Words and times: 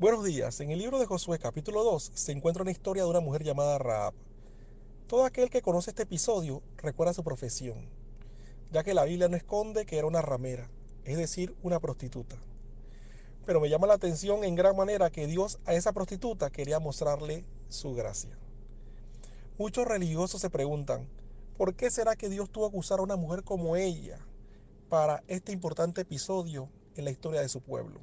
Buenos 0.00 0.24
días. 0.24 0.58
En 0.58 0.72
el 0.72 0.80
libro 0.80 0.98
de 0.98 1.06
Josué 1.06 1.38
capítulo 1.38 1.84
2 1.84 2.10
se 2.14 2.32
encuentra 2.32 2.62
una 2.62 2.72
historia 2.72 3.04
de 3.04 3.10
una 3.10 3.20
mujer 3.20 3.44
llamada 3.44 3.78
Raab. 3.78 4.12
Todo 5.06 5.24
aquel 5.24 5.50
que 5.50 5.62
conoce 5.62 5.90
este 5.90 6.02
episodio 6.02 6.64
recuerda 6.78 7.14
su 7.14 7.22
profesión, 7.22 7.88
ya 8.72 8.82
que 8.82 8.92
la 8.92 9.04
Biblia 9.04 9.28
no 9.28 9.36
esconde 9.36 9.86
que 9.86 9.96
era 9.96 10.08
una 10.08 10.20
ramera, 10.20 10.68
es 11.04 11.16
decir, 11.16 11.54
una 11.62 11.78
prostituta. 11.78 12.36
Pero 13.46 13.60
me 13.60 13.68
llama 13.68 13.86
la 13.86 13.94
atención 13.94 14.42
en 14.42 14.56
gran 14.56 14.74
manera 14.74 15.10
que 15.10 15.28
Dios 15.28 15.60
a 15.64 15.74
esa 15.74 15.92
prostituta 15.92 16.50
quería 16.50 16.80
mostrarle 16.80 17.44
su 17.68 17.94
gracia. 17.94 18.36
Muchos 19.58 19.86
religiosos 19.86 20.40
se 20.40 20.50
preguntan, 20.50 21.08
¿por 21.56 21.76
qué 21.76 21.92
será 21.92 22.16
que 22.16 22.28
Dios 22.28 22.50
tuvo 22.50 22.68
que 22.72 22.78
usar 22.78 22.98
a 22.98 23.04
una 23.04 23.14
mujer 23.14 23.44
como 23.44 23.76
ella 23.76 24.18
para 24.88 25.22
este 25.28 25.52
importante 25.52 26.00
episodio 26.00 26.68
en 26.96 27.04
la 27.04 27.12
historia 27.12 27.42
de 27.42 27.48
su 27.48 27.60
pueblo? 27.60 28.00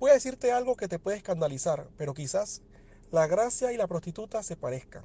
Voy 0.00 0.12
a 0.12 0.14
decirte 0.14 0.50
algo 0.50 0.76
que 0.76 0.88
te 0.88 0.98
puede 0.98 1.18
escandalizar, 1.18 1.86
pero 1.98 2.14
quizás 2.14 2.62
la 3.10 3.26
gracia 3.26 3.70
y 3.70 3.76
la 3.76 3.86
prostituta 3.86 4.42
se 4.42 4.56
parezcan. 4.56 5.04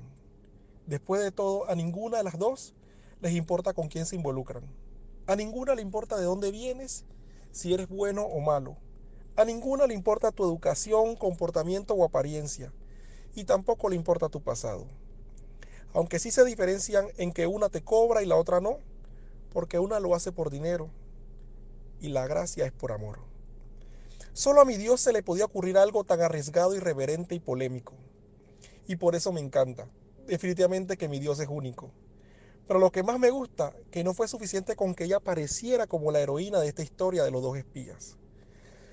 Después 0.85 1.21
de 1.21 1.33
todo, 1.33 1.69
a 1.69 1.75
ninguna 1.75 2.19
de 2.19 2.23
las 2.23 2.39
dos 2.39 2.73
les 3.19 3.33
importa 3.33 3.73
con 3.73 3.89
quién 3.89 4.05
se 4.05 4.15
involucran. 4.15 4.63
A 5.27 5.35
ninguna 5.35 5.75
le 5.75 5.81
importa 5.81 6.15
de 6.15 6.23
dónde 6.23 6.49
vienes, 6.49 7.03
si 7.51 7.73
eres 7.73 7.89
bueno 7.89 8.23
o 8.23 8.39
malo. 8.39 8.77
A 9.35 9.43
ninguna 9.43 9.85
le 9.85 9.93
importa 9.93 10.31
tu 10.31 10.45
educación, 10.45 11.17
comportamiento 11.17 11.93
o 11.93 12.05
apariencia. 12.05 12.71
Y 13.33 13.43
tampoco 13.43 13.89
le 13.89 13.97
importa 13.97 14.29
tu 14.29 14.41
pasado. 14.41 14.87
Aunque 15.93 16.19
sí 16.19 16.31
se 16.31 16.45
diferencian 16.45 17.07
en 17.17 17.33
que 17.33 17.47
una 17.47 17.67
te 17.67 17.83
cobra 17.83 18.23
y 18.23 18.27
la 18.27 18.37
otra 18.37 18.61
no, 18.61 18.77
porque 19.51 19.77
una 19.77 19.99
lo 19.99 20.15
hace 20.15 20.31
por 20.31 20.51
dinero 20.51 20.89
y 21.99 22.07
la 22.07 22.27
gracia 22.27 22.65
es 22.65 22.71
por 22.71 22.93
amor. 22.93 23.34
Solo 24.35 24.59
a 24.59 24.65
mi 24.65 24.75
Dios 24.75 24.99
se 24.99 25.13
le 25.13 25.23
podía 25.23 25.45
ocurrir 25.45 25.77
algo 25.77 26.03
tan 26.03 26.19
arriesgado, 26.19 26.75
irreverente 26.75 27.35
y 27.35 27.39
polémico. 27.39 27.93
Y 28.85 28.97
por 28.97 29.15
eso 29.15 29.31
me 29.31 29.39
encanta. 29.39 29.87
Definitivamente 30.27 30.97
que 30.97 31.07
mi 31.07 31.21
Dios 31.21 31.39
es 31.39 31.47
único. 31.49 31.93
Pero 32.67 32.81
lo 32.81 32.91
que 32.91 33.01
más 33.01 33.17
me 33.17 33.29
gusta, 33.29 33.73
que 33.91 34.03
no 34.03 34.13
fue 34.13 34.27
suficiente 34.27 34.75
con 34.75 34.93
que 34.93 35.05
ella 35.05 35.21
pareciera 35.21 35.87
como 35.87 36.11
la 36.11 36.19
heroína 36.19 36.59
de 36.59 36.67
esta 36.67 36.83
historia 36.83 37.23
de 37.23 37.31
los 37.31 37.41
dos 37.41 37.55
espías, 37.55 38.17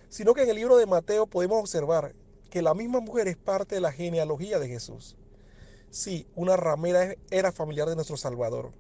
sino 0.09 0.33
que 0.33 0.45
en 0.45 0.51
el 0.51 0.55
libro 0.55 0.77
de 0.77 0.87
Mateo 0.87 1.27
podemos 1.27 1.59
observar 1.59 2.15
que 2.49 2.62
la 2.62 2.75
misma 2.75 3.01
mujer 3.01 3.27
es 3.27 3.37
parte 3.37 3.75
de 3.75 3.81
la 3.81 3.91
genealogía 3.91 4.61
de 4.61 4.69
Jesús. 4.69 5.17
Sí, 5.91 6.29
una 6.37 6.56
ramera 6.56 7.17
era 7.33 7.51
familiar 7.51 7.89
de 7.89 7.97
nuestro 7.97 8.17
Salvador. 8.17 8.71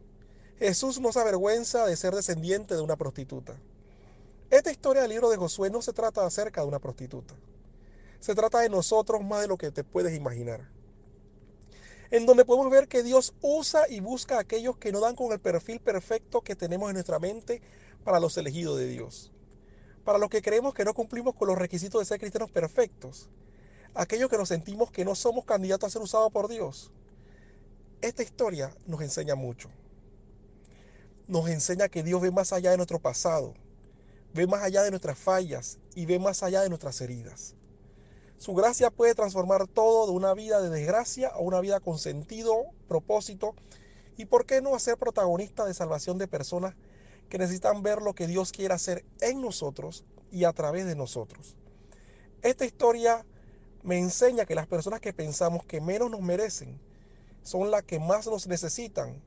Jesús 0.60 1.00
no 1.00 1.10
se 1.10 1.18
avergüenza 1.18 1.86
de 1.86 1.96
ser 1.96 2.14
descendiente 2.14 2.76
de 2.76 2.82
una 2.82 2.94
prostituta. 2.94 3.58
Esta 4.52 4.70
historia 4.70 5.00
del 5.00 5.12
libro 5.12 5.30
de 5.30 5.38
Josué 5.38 5.70
no 5.70 5.80
se 5.80 5.94
trata 5.94 6.26
acerca 6.26 6.60
de 6.60 6.66
una 6.66 6.78
prostituta. 6.78 7.34
Se 8.20 8.34
trata 8.34 8.60
de 8.60 8.68
nosotros 8.68 9.24
más 9.24 9.40
de 9.40 9.48
lo 9.48 9.56
que 9.56 9.70
te 9.70 9.82
puedes 9.82 10.14
imaginar. 10.14 10.68
En 12.10 12.26
donde 12.26 12.44
podemos 12.44 12.70
ver 12.70 12.86
que 12.86 13.02
Dios 13.02 13.32
usa 13.40 13.88
y 13.88 14.00
busca 14.00 14.36
a 14.36 14.40
aquellos 14.40 14.76
que 14.76 14.92
no 14.92 15.00
dan 15.00 15.16
con 15.16 15.32
el 15.32 15.40
perfil 15.40 15.80
perfecto 15.80 16.42
que 16.42 16.54
tenemos 16.54 16.90
en 16.90 16.96
nuestra 16.96 17.18
mente 17.18 17.62
para 18.04 18.20
los 18.20 18.36
elegidos 18.36 18.78
de 18.78 18.88
Dios. 18.88 19.32
Para 20.04 20.18
los 20.18 20.28
que 20.28 20.42
creemos 20.42 20.74
que 20.74 20.84
no 20.84 20.92
cumplimos 20.92 21.34
con 21.34 21.48
los 21.48 21.56
requisitos 21.56 22.02
de 22.02 22.04
ser 22.04 22.20
cristianos 22.20 22.50
perfectos. 22.50 23.30
Aquellos 23.94 24.28
que 24.28 24.36
nos 24.36 24.50
sentimos 24.50 24.90
que 24.90 25.06
no 25.06 25.14
somos 25.14 25.46
candidatos 25.46 25.86
a 25.86 25.92
ser 25.92 26.02
usados 26.02 26.30
por 26.30 26.48
Dios. 26.48 26.92
Esta 28.02 28.22
historia 28.22 28.70
nos 28.86 29.00
enseña 29.00 29.34
mucho. 29.34 29.70
Nos 31.26 31.48
enseña 31.48 31.88
que 31.88 32.02
Dios 32.02 32.20
ve 32.20 32.30
más 32.30 32.52
allá 32.52 32.70
de 32.70 32.76
nuestro 32.76 32.98
pasado 32.98 33.54
ve 34.34 34.46
más 34.46 34.62
allá 34.62 34.82
de 34.82 34.90
nuestras 34.90 35.18
fallas 35.18 35.78
y 35.94 36.06
ve 36.06 36.18
más 36.18 36.42
allá 36.42 36.62
de 36.62 36.68
nuestras 36.68 37.00
heridas. 37.00 37.54
Su 38.38 38.54
gracia 38.54 38.90
puede 38.90 39.14
transformar 39.14 39.68
todo 39.68 40.06
de 40.06 40.12
una 40.12 40.34
vida 40.34 40.60
de 40.60 40.68
desgracia 40.68 41.28
a 41.28 41.38
una 41.38 41.60
vida 41.60 41.80
con 41.80 41.98
sentido, 41.98 42.64
propósito 42.88 43.54
y 44.16 44.24
por 44.24 44.46
qué 44.46 44.60
no 44.60 44.74
hacer 44.74 44.96
protagonista 44.96 45.64
de 45.64 45.74
salvación 45.74 46.18
de 46.18 46.28
personas 46.28 46.74
que 47.28 47.38
necesitan 47.38 47.82
ver 47.82 48.02
lo 48.02 48.14
que 48.14 48.26
Dios 48.26 48.52
quiere 48.52 48.74
hacer 48.74 49.04
en 49.20 49.40
nosotros 49.40 50.04
y 50.30 50.44
a 50.44 50.52
través 50.52 50.86
de 50.86 50.96
nosotros. 50.96 51.56
Esta 52.42 52.64
historia 52.64 53.24
me 53.82 53.98
enseña 53.98 54.44
que 54.44 54.54
las 54.54 54.66
personas 54.66 55.00
que 55.00 55.12
pensamos 55.12 55.64
que 55.64 55.80
menos 55.80 56.10
nos 56.10 56.20
merecen 56.20 56.80
son 57.42 57.70
las 57.70 57.84
que 57.84 57.98
más 57.98 58.26
nos 58.26 58.46
necesitan 58.46 59.22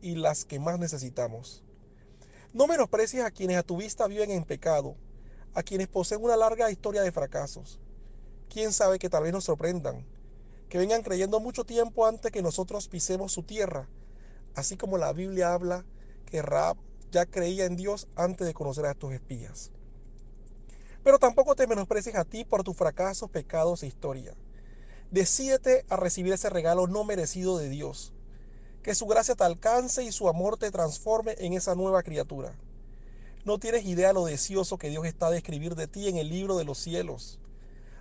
y 0.00 0.14
las 0.16 0.44
que 0.44 0.58
más 0.58 0.78
necesitamos. 0.78 1.62
No 2.54 2.68
menosprecies 2.68 3.24
a 3.24 3.32
quienes 3.32 3.56
a 3.56 3.64
tu 3.64 3.76
vista 3.76 4.06
viven 4.06 4.30
en 4.30 4.44
pecado, 4.44 4.94
a 5.54 5.64
quienes 5.64 5.88
poseen 5.88 6.22
una 6.22 6.36
larga 6.36 6.70
historia 6.70 7.02
de 7.02 7.10
fracasos. 7.10 7.80
Quién 8.48 8.72
sabe 8.72 9.00
que 9.00 9.10
tal 9.10 9.24
vez 9.24 9.32
nos 9.32 9.42
sorprendan, 9.42 10.06
que 10.68 10.78
vengan 10.78 11.02
creyendo 11.02 11.40
mucho 11.40 11.64
tiempo 11.64 12.06
antes 12.06 12.30
que 12.30 12.42
nosotros 12.42 12.86
pisemos 12.86 13.32
su 13.32 13.42
tierra, 13.42 13.88
así 14.54 14.76
como 14.76 14.98
la 14.98 15.12
Biblia 15.12 15.52
habla 15.52 15.84
que 16.26 16.42
Raab 16.42 16.76
ya 17.10 17.26
creía 17.26 17.64
en 17.64 17.74
Dios 17.74 18.06
antes 18.14 18.46
de 18.46 18.54
conocer 18.54 18.86
a 18.86 18.92
estos 18.92 19.12
espías. 19.12 19.72
Pero 21.02 21.18
tampoco 21.18 21.56
te 21.56 21.66
menosprecies 21.66 22.14
a 22.14 22.24
ti 22.24 22.44
por 22.44 22.62
tus 22.62 22.76
fracasos, 22.76 23.30
pecados 23.30 23.82
e 23.82 23.88
historia. 23.88 24.32
Decídete 25.10 25.84
a 25.88 25.96
recibir 25.96 26.32
ese 26.32 26.50
regalo 26.50 26.86
no 26.86 27.02
merecido 27.02 27.58
de 27.58 27.68
Dios 27.68 28.14
que 28.84 28.94
su 28.94 29.06
gracia 29.06 29.34
te 29.34 29.42
alcance 29.42 30.04
y 30.04 30.12
su 30.12 30.28
amor 30.28 30.58
te 30.58 30.70
transforme 30.70 31.34
en 31.38 31.54
esa 31.54 31.74
nueva 31.74 32.02
criatura. 32.02 32.54
No 33.46 33.58
tienes 33.58 33.86
idea 33.86 34.12
lo 34.12 34.26
deseoso 34.26 34.76
que 34.76 34.90
Dios 34.90 35.06
está 35.06 35.30
de 35.30 35.38
escribir 35.38 35.74
de 35.74 35.88
ti 35.88 36.06
en 36.06 36.18
el 36.18 36.28
libro 36.28 36.58
de 36.58 36.64
los 36.64 36.78
cielos. 36.78 37.40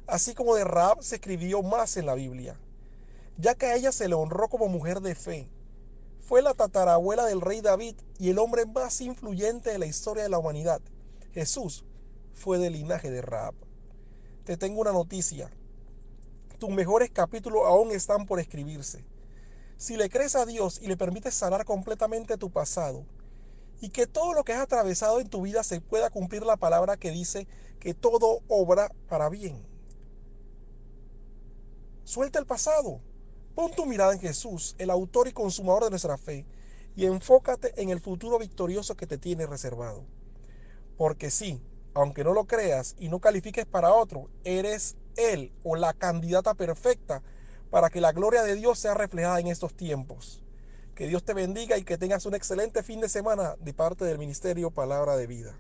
Así 0.08 0.36
como 0.36 0.56
de 0.56 0.66
Raab 0.66 1.02
se 1.02 1.16
escribió 1.16 1.64
más 1.64 1.96
en 1.96 2.06
la 2.06 2.16
Biblia, 2.16 2.60
ya 3.38 3.56
que 3.56 3.68
a 3.68 3.76
ella 3.76 3.94
se 3.94 4.10
le 4.10 4.16
honró 4.16 4.50
como 4.50 4.68
mujer 4.68 5.00
de 5.00 5.16
fe. 5.16 5.50
Fue 6.20 6.42
la 6.42 6.54
tatarabuela 6.54 7.26
del 7.26 7.40
rey 7.40 7.62
David 7.62 7.96
y 8.20 8.30
el 8.30 8.38
hombre 8.38 8.66
más 8.66 9.00
influyente 9.00 9.72
de 9.72 9.80
la 9.80 9.86
historia 9.86 10.24
de 10.24 10.30
la 10.30 10.38
humanidad. 10.38 10.82
Jesús 11.32 11.86
fue 12.34 12.60
del 12.60 12.74
linaje 12.74 13.10
de 13.10 13.22
Raab. 13.22 13.56
Te 14.44 14.58
tengo 14.58 14.82
una 14.82 14.92
noticia. 14.92 15.50
Tus 16.60 16.70
mejores 16.72 17.10
capítulos 17.10 17.62
aún 17.66 17.92
están 17.92 18.26
por 18.26 18.42
escribirse. 18.42 19.13
Si 19.84 19.98
le 19.98 20.10
crees 20.10 20.38
a 20.38 20.46
Dios 20.46 20.80
y 20.82 20.88
le 20.88 20.96
permites 20.96 21.34
sanar 21.34 21.66
completamente 21.66 22.38
tu 22.38 22.50
pasado, 22.50 23.06
y 23.82 23.90
que 23.90 24.08
todo 24.08 24.32
lo 24.32 24.46
que 24.46 24.54
has 24.54 24.62
atravesado 24.62 25.20
en 25.20 25.28
tu 25.28 25.42
vida 25.42 25.62
se 25.62 25.82
pueda 25.82 26.10
cumplir 26.10 26.46
la 26.46 26.56
palabra 26.56 26.96
que 26.96 27.12
dice 27.12 27.50
que 27.82 27.94
todo 27.94 28.40
obra 28.48 28.90
para 29.10 29.28
bien. 29.28 29.62
Suelta 32.06 32.40
el 32.40 32.46
pasado. 32.46 33.02
Pon 33.56 33.72
tu 33.72 33.86
mirada 33.86 34.14
en 34.14 34.22
Jesús, 34.22 34.74
el 34.78 34.90
autor 34.90 35.28
y 35.28 35.34
consumador 35.34 35.84
de 35.84 35.90
nuestra 35.90 36.18
fe, 36.18 36.46
y 36.96 37.04
enfócate 37.04 37.74
en 37.82 37.90
el 37.90 38.00
futuro 38.00 38.40
victorioso 38.40 38.96
que 38.96 39.06
te 39.06 39.18
tiene 39.18 39.48
reservado. 39.48 40.06
Porque 40.96 41.30
sí, 41.30 41.62
aunque 41.94 42.24
no 42.24 42.32
lo 42.32 42.46
creas 42.46 42.96
y 43.00 43.10
no 43.10 43.20
califiques 43.20 43.66
para 43.66 43.94
otro, 43.94 44.30
eres 44.46 44.96
él 45.18 45.52
o 45.62 45.76
la 45.76 45.92
candidata 45.92 46.54
perfecta 46.54 47.22
para 47.74 47.90
que 47.90 48.02
la 48.02 48.12
gloria 48.12 48.44
de 48.44 48.54
Dios 48.54 48.78
sea 48.78 48.94
reflejada 48.94 49.40
en 49.40 49.48
estos 49.48 49.74
tiempos. 49.74 50.44
Que 50.94 51.08
Dios 51.08 51.24
te 51.24 51.34
bendiga 51.34 51.76
y 51.76 51.84
que 51.84 51.98
tengas 51.98 52.28
un 52.28 52.36
excelente 52.36 52.84
fin 52.84 53.02
de 53.02 53.10
semana 53.10 53.56
de 53.60 53.74
parte 53.74 54.06
del 54.06 54.20
Ministerio 54.20 54.70
Palabra 54.70 55.18
de 55.18 55.26
Vida. 55.26 55.58